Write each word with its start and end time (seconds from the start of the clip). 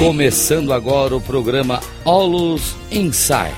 Começando 0.00 0.72
agora 0.72 1.14
o 1.14 1.20
programa 1.20 1.78
Olus 2.06 2.74
Insight, 2.90 3.52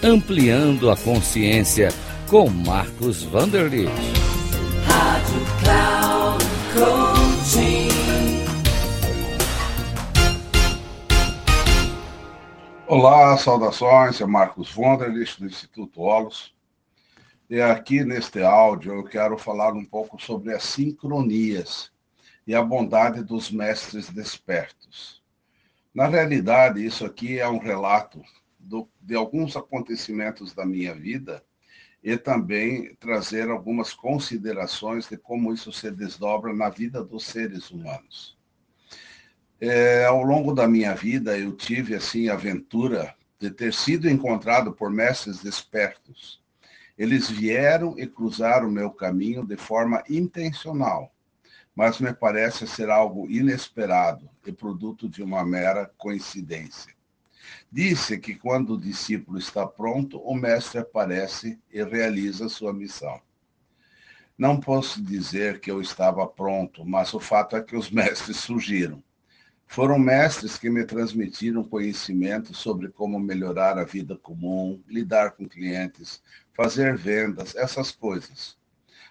ampliando 0.00 0.88
a 0.88 0.96
consciência 0.96 1.88
com 2.30 2.48
Marcos 2.48 3.24
Vanderlitt. 3.24 3.90
Rádio 4.86 5.40
Cloud 5.60 6.44
Coaching. 6.72 7.88
Olá, 12.86 13.36
saudações, 13.36 14.20
é 14.20 14.26
Marcos 14.26 14.70
Vanderlitt 14.70 15.40
do 15.40 15.46
Instituto 15.48 16.02
Olus. 16.02 16.54
E 17.50 17.60
aqui 17.60 18.04
neste 18.04 18.44
áudio 18.44 18.92
eu 18.92 19.02
quero 19.02 19.36
falar 19.36 19.72
um 19.72 19.84
pouco 19.84 20.22
sobre 20.22 20.54
as 20.54 20.62
sincronias 20.62 21.90
e 22.46 22.54
a 22.54 22.62
bondade 22.62 23.24
dos 23.24 23.50
mestres 23.50 24.08
despertos. 24.08 25.17
Na 25.98 26.06
realidade, 26.06 26.86
isso 26.86 27.04
aqui 27.04 27.40
é 27.40 27.48
um 27.48 27.58
relato 27.58 28.22
do, 28.56 28.88
de 29.00 29.16
alguns 29.16 29.56
acontecimentos 29.56 30.54
da 30.54 30.64
minha 30.64 30.94
vida 30.94 31.42
e 32.00 32.16
também 32.16 32.94
trazer 33.00 33.50
algumas 33.50 33.92
considerações 33.92 35.08
de 35.08 35.16
como 35.16 35.52
isso 35.52 35.72
se 35.72 35.90
desdobra 35.90 36.54
na 36.54 36.68
vida 36.68 37.02
dos 37.02 37.24
seres 37.26 37.72
humanos. 37.72 38.38
É, 39.60 40.04
ao 40.04 40.22
longo 40.22 40.54
da 40.54 40.68
minha 40.68 40.94
vida, 40.94 41.36
eu 41.36 41.50
tive 41.56 41.96
assim 41.96 42.28
a 42.28 42.34
aventura 42.34 43.12
de 43.40 43.50
ter 43.50 43.74
sido 43.74 44.08
encontrado 44.08 44.72
por 44.72 44.92
mestres 44.92 45.42
despertos 45.42 46.40
eles 46.96 47.28
vieram 47.28 47.98
e 47.98 48.06
cruzaram 48.06 48.68
o 48.68 48.72
meu 48.72 48.90
caminho 48.90 49.44
de 49.44 49.56
forma 49.56 50.02
intencional, 50.08 51.12
mas 51.78 52.00
me 52.00 52.12
parece 52.12 52.66
ser 52.66 52.90
algo 52.90 53.30
inesperado 53.30 54.28
e 54.44 54.50
produto 54.50 55.08
de 55.08 55.22
uma 55.22 55.46
mera 55.46 55.88
coincidência. 55.96 56.92
Disse 57.70 58.18
que 58.18 58.34
quando 58.34 58.74
o 58.74 58.80
discípulo 58.80 59.38
está 59.38 59.64
pronto, 59.64 60.18
o 60.18 60.34
mestre 60.34 60.80
aparece 60.80 61.56
e 61.72 61.80
realiza 61.84 62.48
sua 62.48 62.72
missão. 62.72 63.20
Não 64.36 64.58
posso 64.58 65.00
dizer 65.00 65.60
que 65.60 65.70
eu 65.70 65.80
estava 65.80 66.26
pronto, 66.26 66.84
mas 66.84 67.14
o 67.14 67.20
fato 67.20 67.54
é 67.54 67.62
que 67.62 67.76
os 67.76 67.88
mestres 67.94 68.38
surgiram. 68.38 69.00
Foram 69.64 70.00
mestres 70.00 70.58
que 70.58 70.68
me 70.68 70.84
transmitiram 70.84 71.62
conhecimento 71.62 72.54
sobre 72.54 72.88
como 72.88 73.20
melhorar 73.20 73.78
a 73.78 73.84
vida 73.84 74.16
comum, 74.16 74.82
lidar 74.88 75.30
com 75.30 75.48
clientes, 75.48 76.20
fazer 76.52 76.96
vendas, 76.96 77.54
essas 77.54 77.92
coisas. 77.92 78.58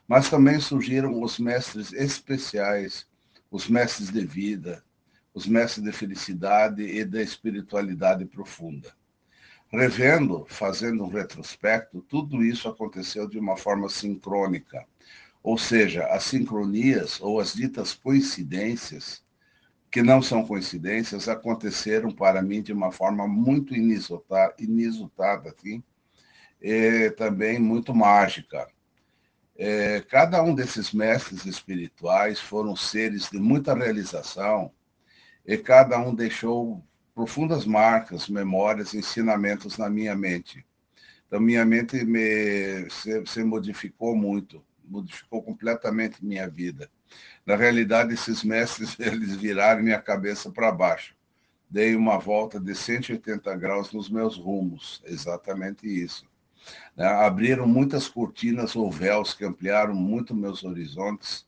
Mas 0.07 0.29
também 0.29 0.59
surgiram 0.59 1.21
os 1.21 1.37
mestres 1.37 1.91
especiais, 1.91 3.05
os 3.51 3.67
mestres 3.67 4.09
de 4.09 4.25
vida, 4.25 4.83
os 5.33 5.45
mestres 5.45 5.83
de 5.83 5.91
felicidade 5.91 6.81
e 6.81 7.03
da 7.03 7.21
espiritualidade 7.21 8.25
profunda. 8.25 8.95
Revendo, 9.69 10.45
fazendo 10.47 11.03
um 11.03 11.09
retrospecto, 11.09 12.01
tudo 12.01 12.43
isso 12.43 12.69
aconteceu 12.69 13.27
de 13.27 13.37
uma 13.37 13.57
forma 13.57 13.89
sincrônica, 13.89 14.85
ou 15.43 15.57
seja, 15.57 16.05
as 16.07 16.23
sincronias 16.23 17.19
ou 17.19 17.39
as 17.39 17.53
ditas 17.53 17.93
coincidências 17.93 19.23
que 19.91 20.01
não 20.01 20.21
são 20.21 20.45
coincidências, 20.45 21.27
aconteceram 21.29 22.11
para 22.11 22.41
mim 22.41 22.61
de 22.61 22.73
uma 22.73 22.91
forma 22.91 23.27
muito 23.27 23.73
inusitada 23.73 25.49
assim, 25.49 25.81
e 26.61 27.09
também 27.11 27.59
muito 27.59 27.95
mágica. 27.95 28.67
É, 29.59 30.01
cada 30.01 30.43
um 30.43 30.53
desses 30.53 30.93
mestres 30.93 31.45
espirituais 31.45 32.39
foram 32.39 32.75
seres 32.75 33.27
de 33.29 33.39
muita 33.39 33.73
realização 33.73 34.71
e 35.43 35.57
cada 35.57 35.97
um 35.97 36.13
deixou 36.13 36.83
profundas 37.15 37.65
marcas, 37.65 38.29
memórias, 38.29 38.93
ensinamentos 38.93 39.75
na 39.79 39.89
minha 39.89 40.15
mente. 40.15 40.63
Então, 41.25 41.39
minha 41.39 41.65
mente 41.65 42.05
me, 42.05 42.87
se, 42.91 43.25
se 43.25 43.43
modificou 43.43 44.15
muito, 44.15 44.63
modificou 44.85 45.41
completamente 45.41 46.23
minha 46.23 46.47
vida. 46.47 46.87
Na 47.43 47.55
realidade, 47.55 48.13
esses 48.13 48.43
mestres, 48.43 48.95
eles 49.01 49.35
viraram 49.35 49.81
minha 49.81 49.99
cabeça 49.99 50.51
para 50.51 50.71
baixo. 50.71 51.15
Dei 51.67 51.95
uma 51.95 52.19
volta 52.19 52.59
de 52.59 52.75
180 52.75 53.55
graus 53.55 53.91
nos 53.91 54.07
meus 54.07 54.37
rumos, 54.37 55.01
exatamente 55.05 55.87
isso. 55.87 56.27
Né? 56.95 57.05
Abriram 57.05 57.67
muitas 57.67 58.07
cortinas 58.07 58.75
ou 58.75 58.91
véus 58.91 59.33
que 59.33 59.45
ampliaram 59.45 59.93
muito 59.93 60.35
meus 60.35 60.63
horizontes, 60.63 61.45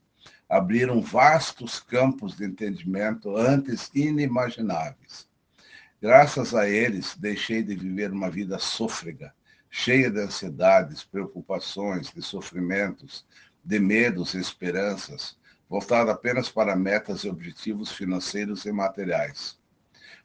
abriram 0.48 1.00
vastos 1.00 1.78
campos 1.78 2.36
de 2.36 2.44
entendimento 2.44 3.36
antes 3.36 3.90
inimagináveis. 3.94 5.28
Graças 6.02 6.54
a 6.54 6.68
eles, 6.68 7.14
deixei 7.16 7.62
de 7.62 7.76
viver 7.76 8.10
uma 8.10 8.30
vida 8.30 8.58
sôfrega, 8.58 9.34
cheia 9.70 10.10
de 10.10 10.20
ansiedades, 10.20 11.04
preocupações, 11.04 12.10
de 12.10 12.22
sofrimentos, 12.22 13.24
de 13.62 13.78
medos 13.78 14.34
e 14.34 14.38
esperanças, 14.38 15.36
voltada 15.68 16.10
apenas 16.10 16.48
para 16.48 16.74
metas 16.74 17.20
e 17.20 17.28
objetivos 17.28 17.92
financeiros 17.92 18.64
e 18.64 18.72
materiais. 18.72 19.58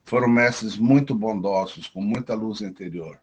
Foram 0.03 0.27
mestres 0.27 0.77
muito 0.77 1.13
bondosos, 1.13 1.88
com 1.88 2.01
muita 2.01 2.33
luz 2.33 2.62
interior. 2.62 3.19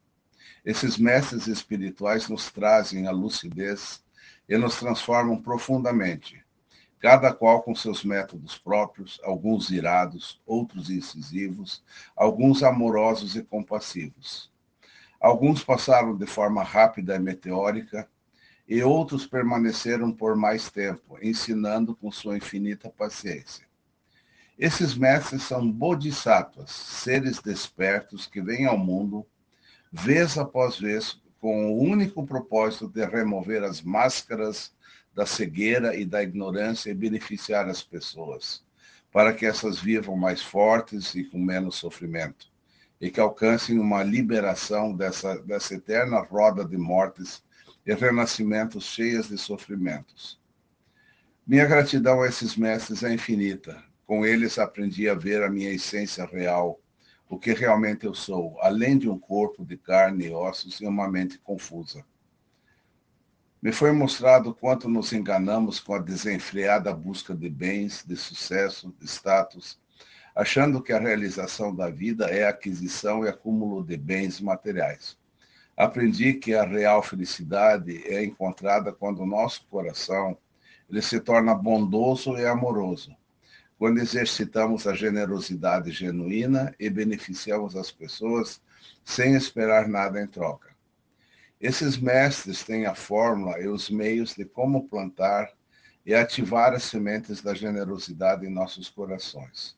Esses 0.65 0.97
mestres 0.97 1.49
espirituais 1.49 2.29
nos 2.29 2.51
trazem 2.51 3.09
a 3.09 3.11
lucidez 3.11 4.03
e 4.49 4.57
nos 4.57 4.79
transformam 4.79 5.41
profundamente, 5.41 6.45
cada 7.01 7.33
qual 7.33 7.63
com 7.63 7.75
seus 7.75 8.05
métodos 8.05 8.57
próprios, 8.57 9.21
alguns 9.25 9.71
irados, 9.71 10.41
outros 10.47 10.89
incisivos, 10.89 11.83
alguns 12.17 12.63
amorosos 12.63 13.35
e 13.35 13.43
compassivos. 13.43 14.53
Alguns 15.21 15.65
passaram 15.65 16.17
de 16.17 16.27
forma 16.27 16.63
rápida 16.63 17.17
e 17.17 17.19
meteórica, 17.19 18.09
e 18.69 18.83
outros 18.83 19.27
permaneceram 19.27 20.13
por 20.13 20.37
mais 20.37 20.71
tempo, 20.71 21.19
ensinando 21.21 21.97
com 21.97 22.11
sua 22.13 22.37
infinita 22.37 22.89
paciência. 22.89 23.67
Esses 24.57 24.95
mestres 24.95 25.43
são 25.43 25.69
bodhisattvas, 25.71 26.71
seres 26.71 27.41
despertos 27.41 28.27
que 28.27 28.41
vêm 28.41 28.67
ao 28.67 28.79
mundo, 28.79 29.27
vez 29.93 30.39
após 30.39 30.79
vez, 30.79 31.21
com 31.39 31.73
o 31.73 31.79
único 31.79 32.25
propósito 32.25 32.89
de 32.89 33.05
remover 33.05 33.63
as 33.63 33.83
máscaras 33.83 34.73
da 35.15 35.27
cegueira 35.27 35.95
e 35.95 36.05
da 36.05 36.23
ignorância 36.23 36.91
e 36.91 36.95
beneficiar 36.95 37.69
as 37.69 37.83
pessoas, 37.83 38.65
para 39.13 39.35
que 39.35 39.45
essas 39.45 39.79
vivam 39.79 40.17
mais 40.17 40.41
fortes 40.41 41.15
e 41.15 41.25
com 41.25 41.39
menos 41.39 41.77
sofrimento, 41.77 42.51
e 42.99 43.11
que 43.11 43.21
alcancem 43.21 43.79
uma 43.79 44.03
liberação 44.03 44.95
dessa, 44.95 45.39
dessa 45.41 45.75
eterna 45.75 46.21
roda 46.21 46.65
de 46.65 46.79
mortes 46.79 47.43
e 47.85 47.93
renascimentos 47.93 48.85
cheias 48.85 49.29
de 49.29 49.37
sofrimentos. 49.37 50.41
Minha 51.47 51.67
gratidão 51.67 52.23
a 52.23 52.29
esses 52.29 52.57
mestres 52.57 53.03
é 53.03 53.13
infinita. 53.13 53.83
Com 54.07 54.25
eles 54.25 54.59
aprendi 54.59 55.09
a 55.09 55.15
ver 55.15 55.43
a 55.43 55.51
minha 55.51 55.73
essência 55.73 56.25
real, 56.25 56.81
o 57.29 57.39
que 57.39 57.53
realmente 57.53 58.07
eu 58.07 58.15
sou, 58.15 58.59
além 58.61 58.99
de 58.99 59.09
um 59.09 59.19
corpo 59.19 59.65
de 59.65 59.77
carne 59.77 60.27
e 60.27 60.33
ossos 60.33 60.81
e 60.81 60.87
uma 60.87 61.09
mente 61.09 61.39
confusa. 61.39 62.05
Me 63.63 63.71
foi 63.71 63.93
mostrado 63.93 64.55
quanto 64.55 64.89
nos 64.89 65.13
enganamos 65.13 65.79
com 65.79 65.95
a 65.95 65.99
desenfreada 65.99 66.93
busca 66.93 67.35
de 67.35 67.49
bens, 67.49 68.05
de 68.05 68.17
sucesso, 68.17 68.93
de 68.99 69.07
status, 69.07 69.81
achando 70.35 70.83
que 70.83 70.93
a 70.93 70.99
realização 70.99 71.75
da 71.75 71.89
vida 71.89 72.27
é 72.27 72.45
a 72.45 72.51
aquisição 72.51 73.25
e 73.25 73.29
acúmulo 73.29 73.85
de 73.85 73.97
bens 73.97 74.41
materiais. 74.41 75.17
Aprendi 75.77 76.35
que 76.35 76.55
a 76.55 76.65
real 76.65 77.03
felicidade 77.03 78.03
é 78.07 78.25
encontrada 78.25 78.93
quando 78.93 79.23
o 79.23 79.27
nosso 79.27 79.65
coração 79.69 80.37
ele 80.91 81.01
se 81.01 81.21
torna 81.21 81.55
bondoso 81.55 82.37
e 82.37 82.45
amoroso, 82.45 83.17
quando 83.83 83.99
exercitamos 83.99 84.87
a 84.87 84.95
generosidade 84.95 85.91
genuína 85.91 86.73
e 86.79 86.89
beneficiamos 86.89 87.75
as 87.75 87.91
pessoas 87.91 88.63
sem 89.05 89.35
esperar 89.35 89.89
nada 89.89 90.23
em 90.23 90.27
troca. 90.29 90.69
Esses 91.61 91.99
mestres 91.99 92.63
têm 92.63 92.87
a 92.87 92.95
fórmula 92.95 93.59
e 93.59 93.67
os 93.67 93.91
meios 93.91 94.37
de 94.37 94.45
como 94.45 94.87
plantar 94.89 95.51
e 96.07 96.15
ativar 96.15 96.73
as 96.73 96.85
sementes 96.85 97.43
da 97.43 97.55
generosidade 97.55 98.47
em 98.47 98.51
nossos 98.51 98.89
corações. 98.89 99.77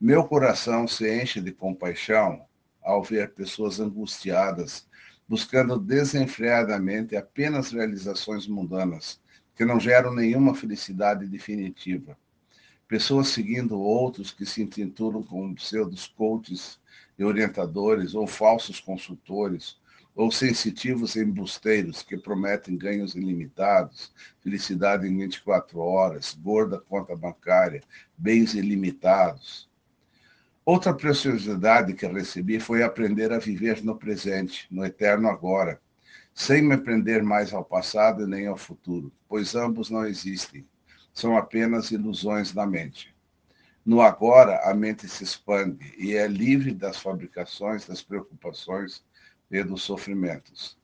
Meu 0.00 0.24
coração 0.24 0.88
se 0.88 1.22
enche 1.22 1.38
de 1.38 1.52
compaixão 1.52 2.46
ao 2.82 3.02
ver 3.02 3.34
pessoas 3.34 3.78
angustiadas 3.78 4.88
buscando 5.28 5.78
desenfreadamente 5.78 7.14
apenas 7.14 7.72
realizações 7.72 8.46
mundanas, 8.46 9.20
que 9.54 9.66
não 9.66 9.78
geram 9.78 10.14
nenhuma 10.14 10.54
felicidade 10.54 11.26
definitiva. 11.26 12.16
Pessoas 12.88 13.28
seguindo 13.28 13.78
outros 13.78 14.32
que 14.32 14.46
se 14.46 14.62
intitulam 14.62 15.22
como 15.22 15.54
pseudos 15.54 16.06
coaches 16.06 16.80
e 17.18 17.22
orientadores, 17.22 18.14
ou 18.14 18.26
falsos 18.26 18.80
consultores, 18.80 19.76
ou 20.16 20.32
sensitivos 20.32 21.14
embusteiros 21.14 22.02
que 22.02 22.16
prometem 22.16 22.76
ganhos 22.76 23.14
ilimitados, 23.14 24.12
felicidade 24.40 25.06
em 25.06 25.16
24 25.16 25.78
horas, 25.78 26.34
gorda 26.34 26.80
conta 26.80 27.14
bancária, 27.14 27.82
bens 28.16 28.54
ilimitados, 28.54 29.68
Outra 30.68 30.92
preciosidade 30.92 31.94
que 31.94 32.06
recebi 32.06 32.60
foi 32.60 32.82
aprender 32.82 33.32
a 33.32 33.38
viver 33.38 33.82
no 33.82 33.96
presente, 33.96 34.66
no 34.70 34.84
eterno 34.84 35.26
agora, 35.26 35.80
sem 36.34 36.60
me 36.60 36.76
prender 36.76 37.22
mais 37.22 37.54
ao 37.54 37.64
passado 37.64 38.26
nem 38.26 38.46
ao 38.46 38.54
futuro, 38.54 39.10
pois 39.26 39.54
ambos 39.54 39.88
não 39.88 40.04
existem, 40.04 40.66
são 41.18 41.36
apenas 41.36 41.90
ilusões 41.90 42.52
da 42.52 42.64
mente. 42.64 43.12
No 43.84 44.00
agora, 44.00 44.60
a 44.70 44.72
mente 44.72 45.08
se 45.08 45.24
expande 45.24 45.92
e 45.98 46.14
é 46.14 46.28
livre 46.28 46.72
das 46.72 46.98
fabricações, 46.98 47.84
das 47.84 48.00
preocupações 48.00 49.04
e 49.50 49.60
dos 49.64 49.82
sofrimentos. 49.82 50.78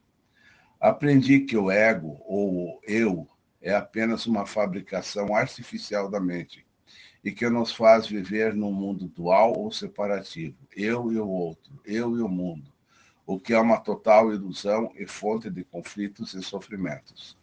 Aprendi 0.80 1.40
que 1.40 1.56
o 1.56 1.70
ego, 1.70 2.20
ou 2.26 2.80
eu, 2.82 3.28
é 3.62 3.76
apenas 3.76 4.26
uma 4.26 4.44
fabricação 4.44 5.36
artificial 5.36 6.10
da 6.10 6.18
mente 6.18 6.66
e 7.22 7.30
que 7.30 7.48
nos 7.48 7.72
faz 7.72 8.04
viver 8.08 8.54
num 8.54 8.72
mundo 8.72 9.06
dual 9.06 9.56
ou 9.56 9.70
separativo, 9.70 10.58
eu 10.76 11.12
e 11.12 11.16
o 11.16 11.28
outro, 11.28 11.80
eu 11.84 12.16
e 12.16 12.20
o 12.20 12.28
mundo, 12.28 12.72
o 13.24 13.38
que 13.38 13.54
é 13.54 13.60
uma 13.60 13.78
total 13.78 14.34
ilusão 14.34 14.92
e 14.96 15.06
fonte 15.06 15.48
de 15.48 15.62
conflitos 15.62 16.34
e 16.34 16.42
sofrimentos. 16.42 17.38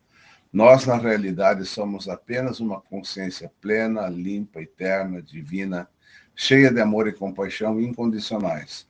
Nós, 0.52 0.86
na 0.86 0.98
realidade, 0.98 1.66
somos 1.66 2.10
apenas 2.10 2.60
uma 2.60 2.82
consciência 2.82 3.50
plena, 3.62 4.10
limpa, 4.10 4.62
eterna, 4.62 5.22
divina, 5.22 5.88
cheia 6.36 6.70
de 6.70 6.82
amor 6.82 7.08
e 7.08 7.14
compaixão 7.14 7.80
incondicionais. 7.80 8.86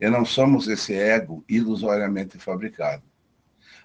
E 0.00 0.08
não 0.08 0.24
somos 0.24 0.68
esse 0.68 0.94
ego 0.94 1.44
ilusoriamente 1.48 2.38
fabricado. 2.38 3.02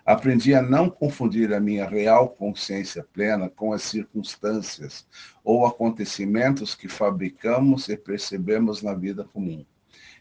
Aprendi 0.06 0.54
a 0.54 0.62
não 0.62 0.88
confundir 0.88 1.52
a 1.52 1.60
minha 1.60 1.90
real 1.90 2.30
consciência 2.30 3.04
plena 3.12 3.50
com 3.50 3.74
as 3.74 3.82
circunstâncias 3.82 5.08
ou 5.44 5.66
acontecimentos 5.66 6.76
que 6.76 6.88
fabricamos 6.88 7.90
e 7.90 7.98
percebemos 7.98 8.84
na 8.84 8.94
vida 8.94 9.24
comum, 9.24 9.66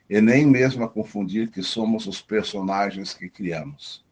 e 0.09 0.23
nem 0.23 0.47
mesmo 0.47 0.85
a 0.85 0.89
confundir 0.89 1.51
que 1.51 1.63
somos 1.63 2.07
os 2.07 2.23
personagens 2.23 3.13
que 3.13 3.29
criamos. 3.29 4.03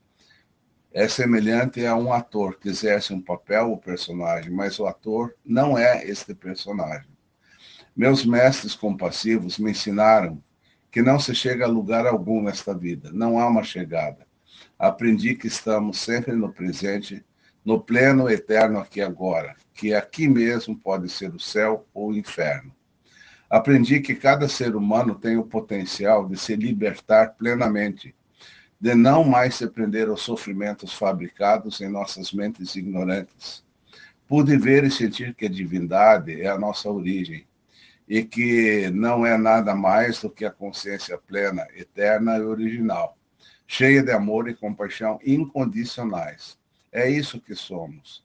É 0.95 1.09
semelhante 1.09 1.85
a 1.87 1.97
um 1.97 2.13
ator 2.13 2.59
que 2.59 2.69
exerce 2.69 3.13
um 3.13 3.21
papel 3.21 3.71
ou 3.71 3.79
personagem, 3.79 4.51
mas 4.51 4.79
o 4.79 4.87
ator 4.87 5.35
não 5.45 5.77
é 5.79 6.05
este 6.07 6.35
personagem. 6.35 7.11
Meus 7.97 8.25
mestres 8.25 8.75
compassivos 8.75 9.59
me 9.59 9.71
ensinaram 9.71 10.43
que 10.91 11.03
não 11.03 11.19
se 11.19 11.35
chega 11.35 11.65
a 11.65 11.69
lugar 11.69 12.07
algum 12.07 12.43
nesta 12.43 12.75
vida, 12.77 13.11
não 13.13 13.39
há 13.39 13.47
uma 13.47 13.63
chegada 13.63 14.27
aprendi 14.83 15.37
que 15.37 15.47
estamos 15.47 16.01
sempre 16.01 16.35
no 16.35 16.53
presente, 16.53 17.25
no 17.65 17.81
pleno 17.81 18.29
eterno 18.29 18.81
aqui 18.81 19.01
agora, 19.01 19.55
que 19.73 19.95
aqui 19.95 20.27
mesmo 20.27 20.77
pode 20.77 21.09
ser 21.09 21.33
o 21.33 21.39
céu 21.39 21.87
ou 21.95 22.11
o 22.11 22.17
inferno. 22.17 22.75
Aprendi 23.49 24.01
que 24.01 24.13
cada 24.13 24.49
ser 24.49 24.75
humano 24.75 25.15
tem 25.15 25.37
o 25.37 25.45
potencial 25.45 26.27
de 26.27 26.37
se 26.37 26.57
libertar 26.57 27.35
plenamente, 27.37 28.13
de 28.83 28.95
não 28.95 29.23
mais 29.23 29.55
se 29.55 29.67
prender 29.69 30.09
aos 30.09 30.23
sofrimentos 30.23 30.93
fabricados 30.93 31.81
em 31.81 31.89
nossas 31.89 32.33
mentes 32.33 32.75
ignorantes. 32.75 33.65
Pude 34.29 34.59
ver 34.59 34.83
e 34.83 34.91
sentir 34.91 35.35
que 35.35 35.47
a 35.47 35.49
divindade 35.49 36.43
é 36.43 36.49
a 36.49 36.59
nossa 36.59 36.91
origem 36.91 37.47
e 38.09 38.25
que 38.25 38.91
não 38.91 39.25
é 39.25 39.39
nada 39.39 39.75
mais 39.75 40.21
do 40.21 40.29
que 40.29 40.45
a 40.45 40.51
consciência 40.51 41.17
plena, 41.17 41.65
eterna 41.77 42.37
e 42.37 42.43
original 42.43 43.17
cheia 43.69 44.03
de 44.03 44.13
amor 44.13 44.51
e 44.51 44.55
compaixão 44.55 45.19
incondicionais. 45.25 46.59
É 46.93 47.09
isso 47.09 47.41
que 47.41 47.55
somos. 47.55 48.23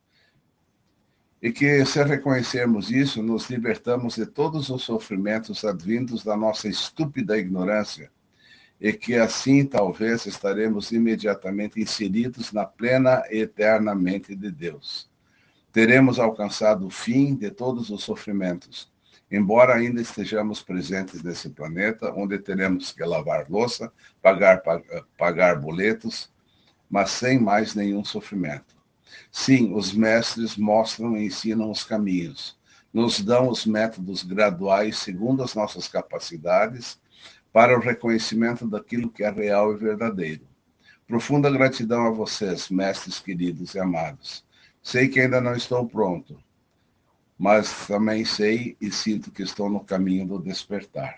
E 1.42 1.53
que, 1.53 1.86
se 1.86 2.03
reconhecermos 2.03 2.92
isso, 2.92 3.24
nos 3.24 3.50
libertamos 3.50 4.15
de 4.15 4.25
todos 4.25 4.69
os 4.69 4.83
sofrimentos 4.83 5.63
advindos 5.63 6.21
da 6.21 6.36
nossa 6.36 6.68
estúpida 6.68 7.38
ignorância, 7.38 8.12
e 8.79 8.94
que 8.94 9.15
assim 9.15 9.65
talvez 9.65 10.25
estaremos 10.25 10.91
imediatamente 10.91 11.79
inseridos 11.79 12.51
na 12.51 12.65
plena 12.65 13.24
e 13.31 13.39
eterna 13.39 13.95
mente 13.95 14.35
de 14.35 14.51
Deus. 14.51 15.09
Teremos 15.71 16.19
alcançado 16.19 16.88
o 16.88 16.89
fim 16.89 17.35
de 17.35 17.51
todos 17.51 17.89
os 17.89 18.03
sofrimentos 18.03 18.91
embora 19.31 19.75
ainda 19.75 20.01
estejamos 20.01 20.62
presentes 20.62 21.21
nesse 21.21 21.50
planeta, 21.50 22.13
onde 22.13 22.39
teremos 22.39 22.91
que 22.91 23.03
lavar 23.03 23.50
louça, 23.50 23.91
pagar, 24.21 24.62
pagar 25.18 25.59
boletos, 25.59 26.31
mas 26.89 27.12
sem 27.12 27.39
mais 27.39 27.75
nenhum 27.75 28.03
sofrimento. 28.03 28.75
Sim, 29.31 29.74
os 29.74 29.94
mestres 29.94 30.56
mostram 30.56 31.18
e 31.18 31.25
ensinam 31.25 31.69
os 31.69 31.83
caminhos, 31.83 32.57
nos 32.94 33.19
dão 33.19 33.50
os 33.50 33.65
métodos 33.65 34.24
graduais 34.24 34.97
segundo 34.97 35.44
as 35.44 35.53
nossas 35.53 35.88
capacidades 35.88 37.00
para 37.52 37.78
o 37.78 37.82
reconhecimento 37.82 38.68
daquilo 38.68 39.10
que 39.10 39.24
é 39.24 39.30
real 39.30 39.74
e 39.74 39.78
verdadeiro. 39.78 40.48
Profunda 41.08 41.50
gratidão 41.50 42.06
a 42.06 42.12
vocês, 42.12 42.70
mestres 42.70 43.20
queridos 43.20 43.74
e 43.76 43.80
amados. 43.80 44.46
Sei 44.84 45.08
que 45.08 45.20
ainda 45.20 45.40
não 45.40 45.56
estou 45.56 45.88
pronto, 45.88 46.38
mas 47.38 47.88
também 47.88 48.26
sei 48.26 48.76
e 48.82 48.92
sinto 48.92 49.32
que 49.32 49.44
estou 49.44 49.70
no 49.70 49.80
caminho 49.80 50.26
do 50.28 50.40
despertar. 50.40 51.16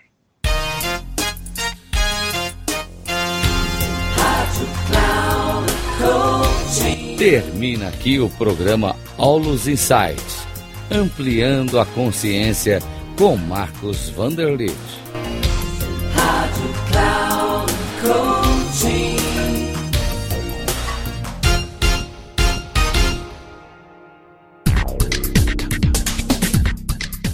Termina 7.18 7.88
aqui 7.88 8.18
o 8.18 8.30
programa 8.30 8.96
Aulos 9.18 9.68
Insights, 9.68 10.46
ampliando 10.90 11.78
a 11.78 11.84
consciência 11.84 12.80
com 13.18 13.36
Marcos 13.36 14.08
Vanderlitt. 14.08 15.09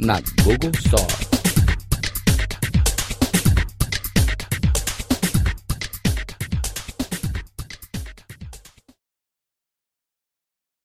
na 0.00 0.20
Google 0.44 0.72
Store. 0.80 1.29